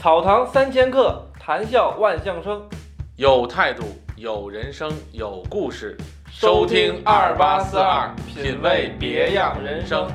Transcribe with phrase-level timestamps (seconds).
[0.00, 2.62] 草堂三千客，谈笑万象生。
[3.16, 3.82] 有态度，
[4.14, 5.98] 有人生，有故事。
[6.30, 10.08] 收听二八四二，品味别样人生。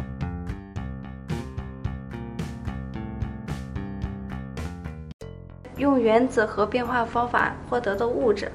[5.75, 8.49] 用原子核变化方法获得的物质。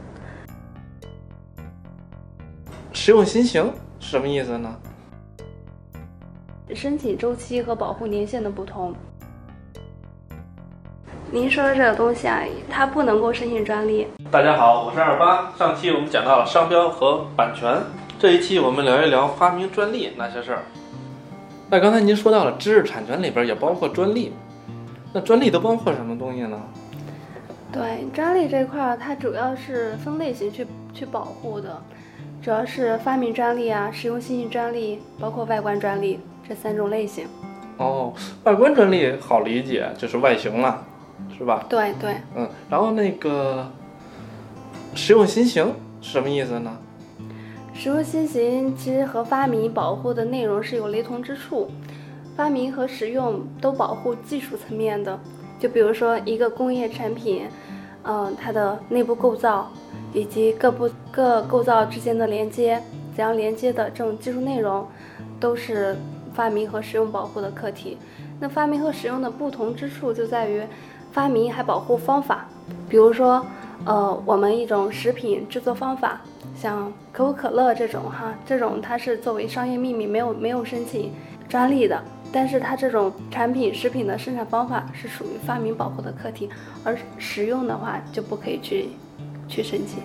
[2.95, 3.71] 实用新型
[4.01, 4.75] 是什么意思呢？
[6.75, 8.95] 申请周期和保护年限的不同。
[11.31, 14.07] 您说的这个东西啊，它不能够申请专利。
[14.31, 15.53] 大家好，我是二八。
[15.59, 17.83] 上期我们讲到了商标和版权，
[18.19, 20.63] 这一期我们聊一聊发明专利那些事儿。
[21.69, 24.33] 那刚才您说到了知识产权里边也包括专利，
[25.13, 26.59] 那专利都包括什么东西呢？
[27.71, 31.79] 对，专利这块儿它主要是分类型去去保护的，
[32.43, 37.27] 主要是发明专利啊、实用新型专利，包括外观专利这三种类型。
[37.77, 40.83] 哦，外观专利好理解，就是外形了。
[41.39, 41.65] 是吧？
[41.69, 43.71] 对对，嗯，然后那个
[44.95, 46.77] 实用新型是什么意思呢？
[47.73, 51.71] 实用新型其实和发明保护的内容是有雷同之处，
[52.35, 55.17] 发明和实用都保护技术层面的。
[55.61, 57.47] 就比如说一个工业产品，
[58.03, 59.71] 嗯，它的内部构造
[60.13, 62.83] 以及各部各构造之间的连接，
[63.15, 64.85] 怎样连接的这种技术内容，
[65.39, 65.97] 都是
[66.35, 67.97] 发明和实用保护的课题。
[68.41, 70.65] 那发明和实用的不同之处就在于。
[71.19, 72.47] 发明还保护方法，
[72.89, 73.45] 比如说，
[73.85, 76.21] 呃，我们一种食品制作方法，
[76.57, 81.11] 像可口可乐这种哈，这种它是作为商业秘密，没有没有申请
[81.49, 82.01] 专利的，
[82.31, 86.49] 但是它这种产品食品的生产方法是属于发明保护的课题，
[86.85, 88.91] 而实用的话就不可以去
[89.49, 89.99] 去申请。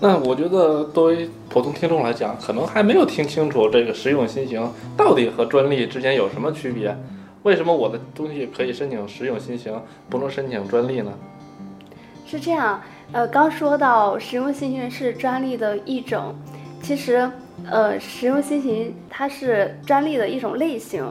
[0.00, 6.96] 那我觉得作为普通听众来讲，可能还没有听清楚这个实用新型到底和专利之间有什么区别。
[7.48, 9.72] 为什么我的东西可以申请实用新型，
[10.10, 11.10] 不能申请专利呢？
[12.26, 12.78] 是这样，
[13.10, 16.34] 呃，刚说到实用新型是专利的一种，
[16.82, 17.30] 其实，
[17.64, 21.02] 呃，实用新型它是专利的一种类型，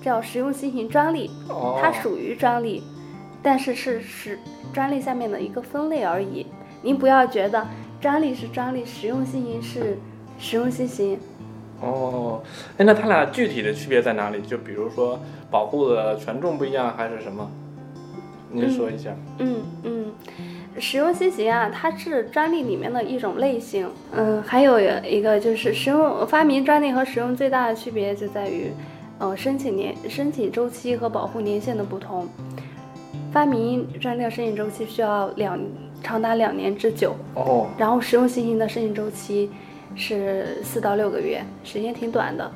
[0.00, 1.30] 叫实用新型专利，
[1.78, 2.82] 它属于专利，
[3.42, 4.38] 但是是是
[4.72, 6.46] 专利下面的一个分类而已。
[6.80, 7.66] 您不要觉得
[8.00, 9.98] 专利是专利，实用新型是
[10.38, 11.20] 实用新型。
[11.82, 12.40] 哦，
[12.78, 14.40] 哎，那它俩具体的区别在哪里？
[14.42, 15.18] 就比如说
[15.50, 17.50] 保护的权重不一样，还是什么？
[18.52, 19.10] 您说一下。
[19.38, 20.12] 嗯嗯，
[20.78, 23.88] 实用新型啊，它是专利里面的一种类型。
[24.12, 28.70] 嗯，还有一个就是使用发明专利和使用最大的区别就在于，
[29.18, 32.28] 呃，申请年申请周期和保护年限的不同。
[33.32, 35.58] 发明专利申请周期需要两
[36.00, 37.16] 长达两年之久。
[37.34, 37.66] 哦。
[37.76, 39.50] 然后实用新型的申请周期。
[39.94, 42.50] 是四到六个月，时间挺短的。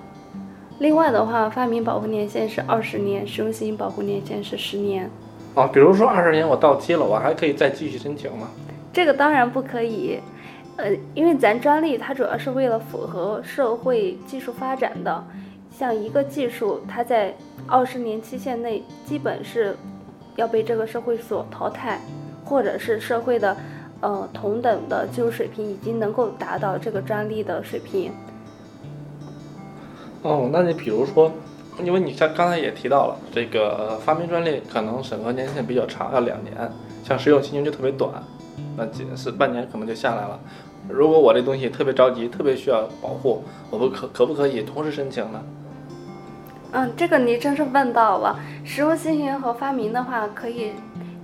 [0.78, 5.10] 另外的话，发明保护年限是二十年，实用新型保护年限是十年。
[5.54, 8.48] 啊，比如说二十年我到期了，我还可以再继续申请吗？
[8.92, 10.20] 这个当然不可以，
[10.76, 15.24] 呃，因为咱专利它主要是为了符合社会技术发展的。
[15.70, 17.34] 像一个技术，它在
[17.66, 19.76] 二十年期限内，基本是
[20.36, 22.00] 要被这个社会所淘汰，
[22.44, 23.56] 或者是社会的。
[24.00, 28.12] 呃，同等的技术水平已经能够达到这个专利的水平。
[30.22, 31.32] 哦，那你比如说，
[31.82, 36.54] 因为你像刚才也提到了，这个发明专利可能审核年限比较长，要两年；
[37.04, 38.10] 像实用新型就特别短，
[38.76, 40.38] 那仅是半年可能就下来了。
[40.88, 45.42] 如果我这东西特别着急，特别需要保护，我不可可不可以同时申请呢？
[46.72, 48.38] 嗯，这个你真是问到了。
[48.64, 50.72] 实用新型和发明的话，可以。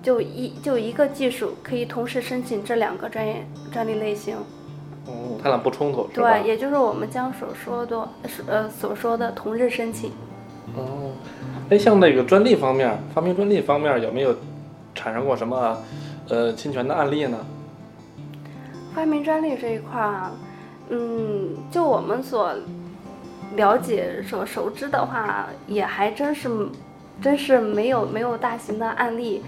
[0.02, 4.36] 就一就一个技术可以同时申请这两个专业专利类型，
[5.06, 8.08] 哦，它俩不冲突，对，也就是我们将所说的，
[8.48, 10.10] 呃，所说的同日申请。
[10.76, 11.12] 哦，
[11.70, 14.34] 哎，像那个专利方面，发明专利方面有没有
[14.94, 15.78] 产生过什么
[16.28, 17.38] 呃侵权的案例呢？
[18.94, 20.32] 发明专利这一块啊，
[20.88, 22.52] 嗯，就我们所
[23.54, 26.48] 了解、所熟知的话，也还真是
[27.20, 29.42] 真是没有没有大型的案例。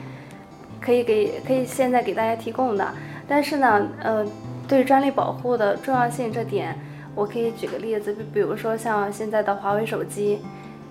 [0.85, 2.87] 可以给可以现在给大家提供的，
[3.27, 4.27] 但是呢，呃，
[4.69, 6.79] 对专利保护的重要性这点，
[7.15, 10.41] 我可以举个例子，比比如说像现在的华为手机，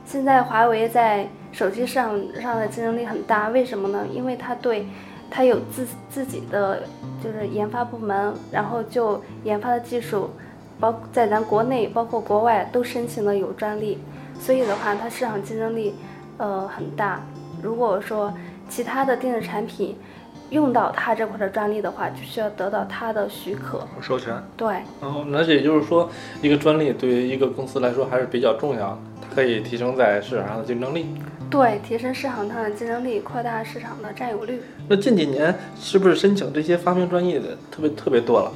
[0.04, 4.04] 现在华为在手机市场上的竞争力很大，为什么呢？
[4.12, 4.88] 因为它对，
[5.30, 6.81] 它有自自己的
[7.24, 10.31] 就是研发部门，然后就研发的技术，
[10.80, 14.00] 包在咱国内包括国外都申请了有专利，
[14.39, 15.94] 所以的话，它市场竞争力
[16.39, 17.22] 呃很大。
[17.62, 18.34] 如果说
[18.74, 19.96] 其他的电子产品
[20.50, 23.88] 用到它这块的专利的话，就需要得到它的许可。
[24.02, 24.34] 授权。
[24.58, 26.10] 对，哦，那也就是说，
[26.42, 31.06] 一个专利对于一个公司来说还是比较重要的，它可以提升在市场上的竞争力。
[31.52, 34.60] 对，提升市场上的竞争力，扩大市场的占有率。
[34.88, 38.52] 那近几年是不是申请这些发明专利的特别特别多了？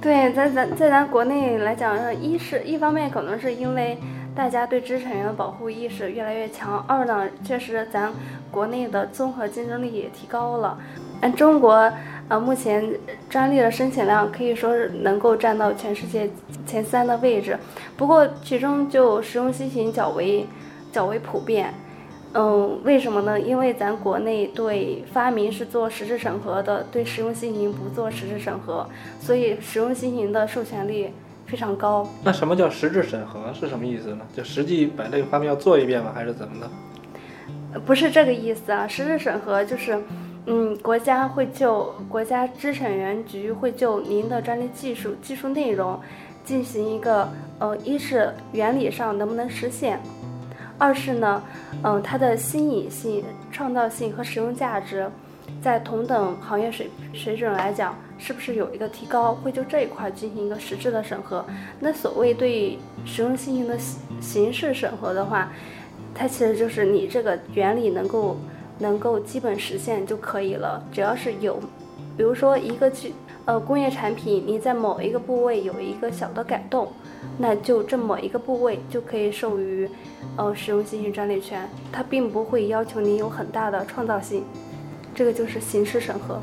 [0.00, 3.98] 对，在咱在咱国内来讲，一是一方面可能是因为
[4.34, 8.12] 大家对知识产权的保护意识越来越强，二呢，确实咱
[8.50, 10.76] 国内的综合竞争力也提高了。
[11.20, 11.92] 嗯，中国
[12.28, 12.98] 呃目前
[13.30, 16.28] 专利的申请量可以说是能够占到全世界
[16.66, 17.56] 前三的位置，
[17.96, 20.46] 不过其中就实用新型较为
[20.90, 21.72] 较为普遍。
[22.36, 23.40] 嗯，为什么呢？
[23.40, 28.88] 因为咱国内对发明是做实质审核的，对实用新型不做实质审核，
[29.20, 31.12] 所以实用新型的授权率
[31.46, 32.06] 非常高。
[32.22, 34.24] 那什么叫实质审核是什么意思呢？
[34.34, 36.12] 就实际把这个发明要做一遍吗？
[36.14, 36.70] 还是怎么的？
[37.80, 40.00] 不是这个意思啊，实质审核就是，
[40.46, 46.00] 嗯，国家会就国家知识产权局会就您的专利技术、技术内容
[46.44, 49.98] 进行一个，呃，一是原理上能不能实现。
[50.78, 51.42] 二是呢，
[51.82, 55.10] 嗯，它的新颖性、创造性和实用价值，
[55.60, 59.34] 在同等行业水水准来讲，是不是有一个提高？
[59.34, 61.44] 会就这一块进行一个实质的审核。
[61.80, 63.78] 那所谓对实用新型的
[64.20, 65.52] 形式审核的话，
[66.14, 68.36] 它其实就是你这个原理能够
[68.78, 70.82] 能够基本实现就可以了。
[70.92, 71.60] 只要是有，
[72.16, 73.12] 比如说一个具
[73.44, 76.92] 呃工业产品，你在某一个部位有一个小的改动。
[77.38, 79.88] 那就这么一个部位就可以授予，
[80.36, 84.44] 呃，实用新型专利权，它并不会要求你有很大的创造性，
[85.14, 86.38] 这个就是形式审核。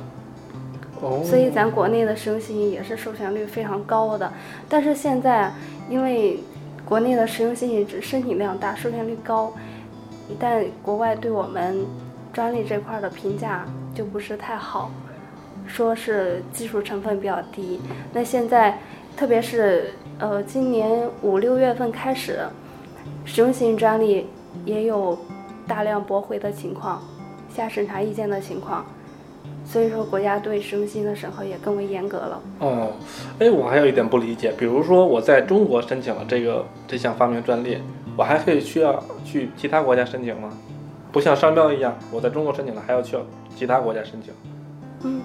[1.24, 4.32] 所以咱国内的实用新型也是授权率非常高的，
[4.70, 5.52] 但是现在
[5.90, 6.40] 因为
[6.86, 9.54] 国内的实用新型只申请量大，授权率高，
[10.40, 11.86] 但国外对我们
[12.32, 14.92] 专利这块的评价就不是太好，
[15.68, 17.80] 说是技术成分比较低。
[18.14, 18.78] 那现在。
[19.14, 22.40] 特别是呃，今年五六月份开始，
[23.26, 24.26] 实用型专利
[24.64, 25.20] 也有
[25.68, 27.04] 大量驳回的情况，
[27.54, 28.86] 下审查意见的情况，
[29.66, 32.42] 所以说国家对实用性的审核也更为严格了。
[32.60, 32.92] 哦，
[33.40, 37.78] 哎，我还有一点不理解，比如说我在中国申请了这个这项发明专利，
[38.18, 40.50] 我还可以需要去其他国家申请吗？
[41.12, 43.18] 不像商标一样，我在中国申请了还要去
[43.56, 44.34] 其他国家申请？
[45.04, 45.22] 嗯。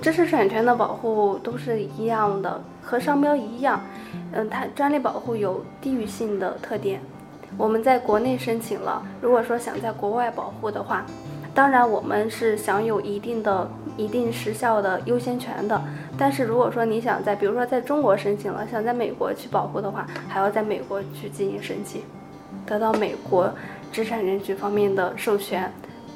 [0.00, 3.78] 知识产权的保护都是一样的，和商标一样。
[4.32, 7.02] 嗯，它专利保护有地域性的特点。
[7.58, 11.04] 我们在国内申请了，如果说想在国外保护的话，
[11.58, 15.82] 当然我们是享有一定的、一定时效的优先权的。
[16.16, 22.02] 但是如果说你想在，比如说在中国申请了，想在美国去保护的话，还要在美国去进行申请，
[22.64, 23.52] 得到美国
[23.90, 25.68] 知识产权局方面的授权。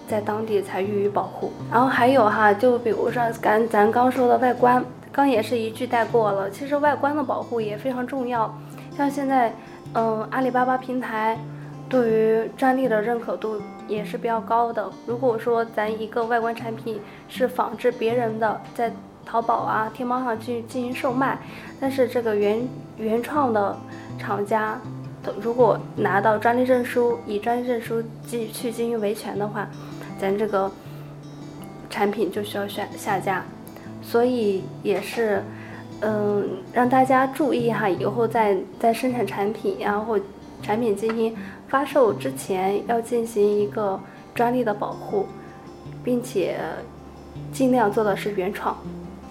[0.07, 6.49] 在当地才予以保护，然后还有哈，就比如说咱咱刚说的外观，刚也是一句带过了。
[6.51, 8.57] 其实外观的保护也非常重要，
[8.97, 9.53] 像现在，
[9.95, 11.37] 嗯，阿里巴巴平台
[11.89, 13.61] 对于专利的认可度
[13.93, 14.91] 也是比较高的。
[15.07, 18.93] 如果说咱一个外观产品是仿制别人的，在
[19.25, 21.39] 淘宝啊、天猫上去进行售卖，
[21.81, 22.67] 但是这个原
[22.97, 23.77] 原创的
[24.19, 24.81] 厂家。
[25.41, 29.69] 如果拿到专利证书，以专利证书继去进行维权的话，
[30.19, 30.69] 咱这个
[31.89, 33.45] 产品就需要下下架，
[34.03, 35.41] 所以也是，
[36.01, 40.19] 嗯，让大家注意哈，以后在在生产产品呀或
[40.63, 41.35] 产品进行
[41.69, 44.01] 发售之前，要进行一个
[44.35, 45.27] 专利的保护，
[46.03, 46.57] 并且
[47.53, 48.77] 尽量做的是原创。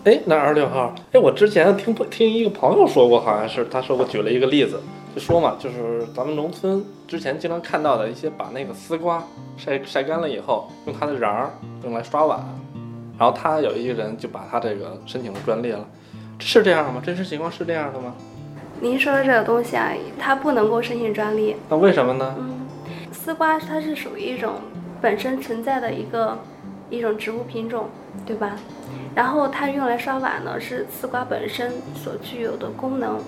[0.04, 4.80] 哎，那二十六号，哎，我之前听听一个朋友说过，好像是他说我举了一个例子。
[5.14, 9.22] 就说嘛，就是咱们农村之前经常看到的一些，把那个丝瓜
[9.58, 11.52] 晒晒干了以后，用它的瓤儿
[11.84, 12.40] 用来刷碗，
[13.20, 15.86] 然后他有一个人就把他这个申请了专利了，
[16.40, 17.02] 是这样吗？
[17.06, 18.16] 真实情况是这样的吗？
[18.82, 21.56] 您说的这个东西啊，它不能够申请专利。
[21.70, 22.36] 那为什么呢？
[22.40, 22.68] 嗯，
[23.12, 24.56] 丝瓜它是属于一种
[25.00, 26.40] 本身存在的一个
[26.90, 27.90] 一种植物品种，
[28.26, 28.58] 对吧？
[29.14, 33.20] 然后它用来刷碗呢，是丝瓜本身所具有的功能。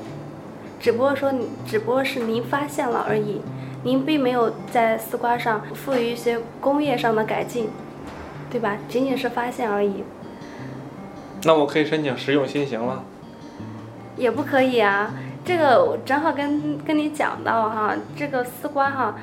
[0.80, 3.40] 只不过说，你只不过是您发现了而已，
[3.84, 7.70] 您并没有在丝瓜上赋予一些工业上的改进，
[8.50, 8.76] 对吧？
[8.90, 10.04] 仅仅是发现而已。
[11.44, 13.04] 那我可以申请实用新型了？
[14.16, 15.12] 也不可以啊，
[15.46, 19.16] 这个我正好跟跟你讲到哈，这个丝瓜哈，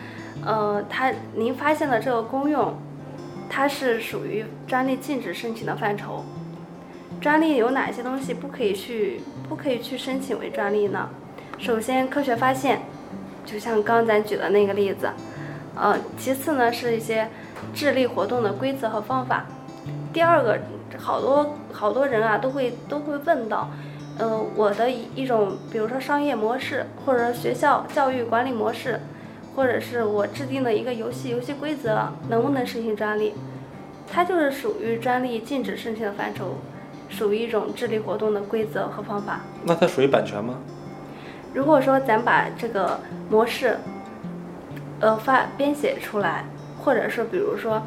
[0.44, 2.74] 呃，它您发现的这个功用，
[3.48, 6.24] 它是属于专利禁止申请的范畴。
[7.22, 11.08] 专利有哪些东西不可以去不可以去申请为专利呢？
[11.58, 12.82] 首先，科学发现，
[13.46, 15.10] 就像刚咱举的那个例子，
[15.74, 17.28] 呃，其次呢是一些
[17.74, 19.46] 智力活动的规则和方法，
[20.12, 20.58] 第二个，
[20.98, 23.68] 好多好多人啊都会都会问到，
[24.18, 29.00] 呃，我的一一种，比如说商业模式，或者学校教育管理模式，
[29.56, 33.34] 或者是我制定的一个游戏游戏规则，能不能申请专利？
[34.12, 36.56] 它就是属于专利禁止申请的范畴，
[37.08, 39.40] 属于一种智力活动的规则和方法。
[39.64, 40.56] 那它属于版权吗？
[41.54, 43.00] 如果说咱把这个
[43.30, 43.78] 模式，
[45.00, 46.44] 呃，发编写出来，
[46.84, 47.82] 或者是比如说，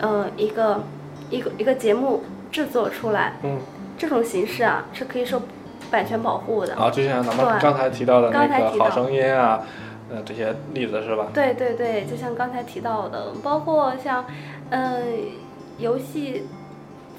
[0.00, 0.82] 呃，一个
[1.30, 3.58] 一个一个节目制作出来，嗯，
[3.96, 5.40] 这种形式啊是可以受
[5.90, 6.74] 版权保护的。
[6.74, 9.62] 啊，就像咱们刚才提到的那刚才提到个好声音啊，
[10.10, 11.28] 呃，这些例子是吧？
[11.34, 14.24] 对对对，就像刚才提到的，包括像，
[14.70, 15.04] 嗯、
[15.78, 16.46] 游戏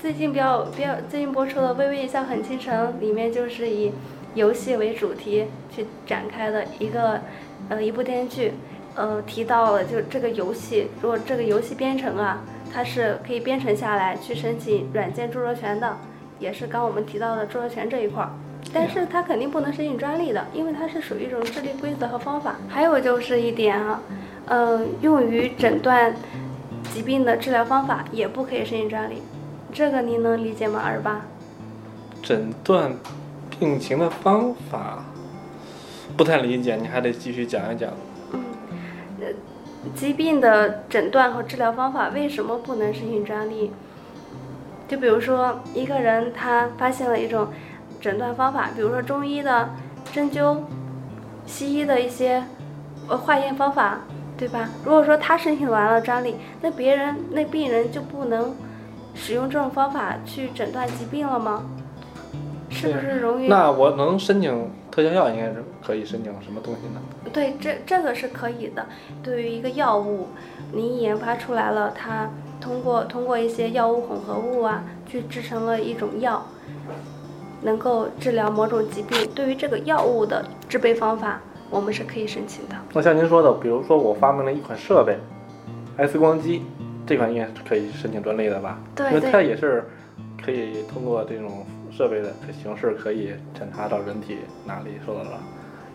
[0.02, 3.92] 最近比较比较最近播出的《微微一笑很倾城》，里面就是以
[4.34, 5.46] 游戏为主题
[5.76, 7.20] 去展开的一个
[7.70, 8.54] 呃一部电视剧，
[8.96, 12.42] 呃提到了就这个游戏，如果这个游戏编程啊，
[12.74, 15.98] 它是可以编程下来去申请软件著作权的，
[16.40, 18.30] 也是刚我们提到的著作权这一块儿。
[18.74, 22.56] 但是它肯定不能申请专利的，因为它是属于一种智力规则和方法。
[22.68, 24.02] 还有就是一点啊，
[24.46, 26.14] 呃，用于诊断
[26.94, 29.24] 疾病的治疗方法也不可以申请专利，
[29.74, 30.82] 这个您能理解吗？
[30.84, 31.22] 二八？
[32.22, 32.94] 诊断
[33.60, 35.04] 病情的方法
[36.16, 37.92] 不太理解，你还得继续讲一讲。
[38.34, 38.44] 嗯，
[39.22, 39.28] 呃，
[39.96, 43.72] 疾病的诊断和治疗方法为什么不能申请专利？
[44.88, 47.48] 就比如说一个人他发现了一种
[48.00, 49.70] 诊断方法，比如说中医的
[50.12, 50.60] 针灸，
[51.46, 52.44] 西医的一些
[53.08, 54.00] 呃化验方法，
[54.38, 54.70] 对吧？
[54.84, 58.56] 如果说他申请完了专利，那别人那病人就不能
[59.14, 61.66] 使用这种方法去诊断疾病了吗？
[62.70, 63.48] 是不是容易？
[63.48, 67.02] 那我能申请特效药，应该是可以申请什么东西呢？
[67.34, 68.86] 对，这这个是可以的。
[69.24, 70.28] 对于一个药物，
[70.72, 72.30] 你研发出来了，它
[72.62, 76.46] 通过通过一些药物混合物啊，去制成了一种药，
[77.62, 79.18] 能够治疗某种疾病。
[79.34, 82.76] 对于这个药物的制备方法，我们是可以申请的。
[82.94, 85.18] 那像您说的，比如说我发明了一款设备
[85.98, 86.64] ，X 光机，
[87.06, 88.80] 这款应该是可以申请专利的吧？
[88.96, 89.84] 对因为它也是
[90.44, 95.40] 可以通过这种设备的形式，可以检查到人体哪里受到了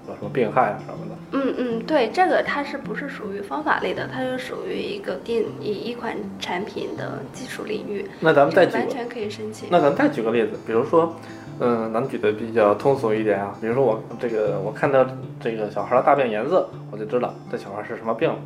[0.07, 1.17] 有什么病害啊什么的。
[1.33, 4.07] 嗯嗯，对，这个它是不是属于方法类的？
[4.13, 9.69] 它是属于一个定一一款产品的技术领域，那咱们再举，个完全可以申请。
[9.71, 11.17] 那咱们再举个例子，比如说，
[11.61, 15.07] 嗯，能举的比较通俗一点啊，比如说我这个我看到
[15.41, 18.37] 这个小孩的大便颜色，我就知道这小孩是什么病了。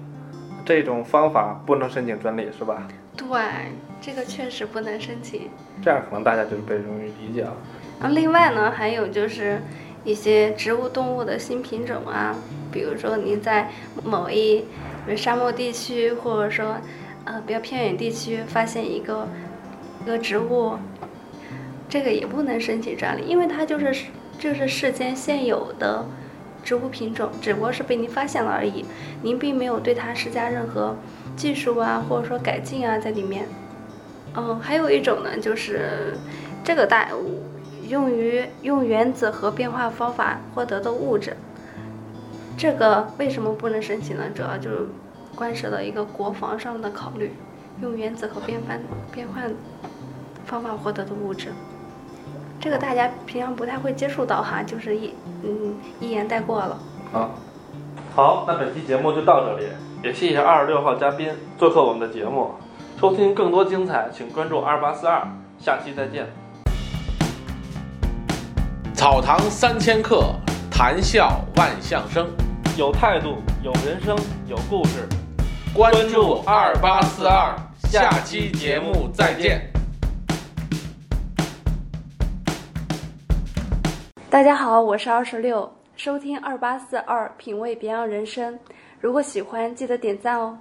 [0.65, 2.87] 这种方法不能申请专利是吧？
[3.17, 3.27] 对，
[4.03, 5.49] 这个确实不能申请。
[5.83, 7.55] 这样可能大家就被容易理解了。
[7.99, 9.63] 然后另外呢，还有就是
[10.05, 12.37] 一些植物、动物的新品种啊，
[12.71, 13.71] 比如说你在
[14.05, 14.67] 某一
[15.17, 16.77] 沙漠地区，或者说
[17.25, 19.27] 呃比较偏远地区发现一个
[20.05, 20.75] 一个植物，
[21.89, 24.07] 这个也不能申请专利，因为它就是
[24.39, 26.05] 就是世间现有的
[26.63, 28.85] 植物品种，只不过是被您发现了而已，
[29.23, 30.97] 您并没有对它施加任何
[31.35, 33.47] 技术啊，或者说改进啊在里面。
[34.35, 36.15] 嗯，还有一种呢，就是
[36.63, 37.09] 这个大
[37.89, 41.35] 用于用原子核变化方法获得的物质，
[42.57, 44.25] 这个为什么不能申请呢？
[44.35, 44.87] 主要就是
[45.35, 47.33] 关涉到一个国防上的考虑，
[47.81, 48.79] 用原子核变换
[49.11, 49.51] 变换
[50.45, 51.49] 方法获得的物质，
[52.61, 56.79] 这个大家平常不太会接触到哈，就是一嗯一言带过了。
[57.13, 57.31] 啊，
[58.15, 59.67] 好，那本期节目就到这里，
[60.03, 62.53] 也谢谢二十六号嘉宾做客我们的节目。
[63.01, 65.23] 收听更多精彩，请关注二八四二，
[65.61, 66.27] 下期再见。
[68.93, 70.35] 草堂三千客，
[70.69, 72.27] 谈笑万象生。
[72.77, 74.17] 有态度，有人生，
[74.49, 75.09] 有故事。
[75.73, 77.55] 关注二八四二，
[77.89, 79.78] 下期节目再见。
[84.31, 88.59] 大家好，我是二十六，收听二八四二，品味别样人生。
[89.01, 90.59] 如果喜欢，记得点赞哦。